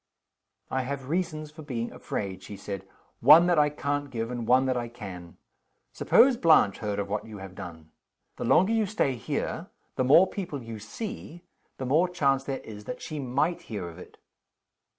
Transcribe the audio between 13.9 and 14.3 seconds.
it."